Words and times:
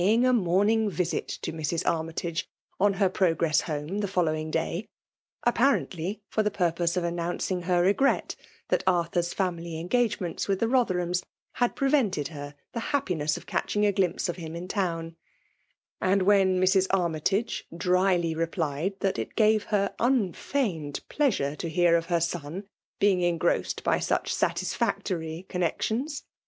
309 0.01 0.33
p^yiag 0.33 0.35
a 0.35 0.45
moming 0.45 0.91
Tisit 0.91 1.27
to 1.41 1.53
Mrs. 1.53 1.87
Army 1.87 2.11
tage> 2.13 2.49
on 2.79 2.93
her 2.93 3.07
lirogreM 3.07 3.61
home 3.61 3.99
the 3.99 4.07
foUowisg 4.07 4.49
day; 4.49 4.87
a]qpaieiitly 5.45 6.21
for 6.27 6.41
the 6.41 6.49
purpose 6.49 6.97
of 6.97 7.03
announeing 7.03 7.61
h^ 7.65 7.81
regret 7.83 8.35
that 8.69 8.83
Arthur's 8.87 9.31
family 9.31 9.73
engi^ements 9.73 10.47
with 10.47 10.59
the 10.59 10.67
Bother 10.67 10.95
kams 10.95 11.21
had 11.51 11.75
prevented 11.75 12.29
her 12.29 12.55
the 12.73 12.79
happiness 12.95 13.37
of 13.37 13.45
catehing 13.45 13.87
a 13.87 13.91
glimpse 13.91 14.27
of 14.27 14.37
him 14.37 14.55
in 14.55 14.67
town: 14.67 15.17
and 16.01 16.23
when 16.23 16.59
Mrs. 16.59 16.87
Armytage 16.89 17.67
drily 17.71 18.33
replied 18.33 18.93
that 19.01 19.19
it 19.19 19.35
gave 19.35 19.65
her 19.65 19.93
unfeigned 19.99 21.01
pleasure 21.09 21.55
to 21.57 21.69
hear 21.69 21.95
of 21.95 22.07
her 22.07 22.19
son 22.19 22.63
being 22.97 23.21
engrossed 23.21 23.83
by 23.83 23.99
such 23.99 24.33
satisfactory 24.33 25.45
connexian8! 25.47 26.23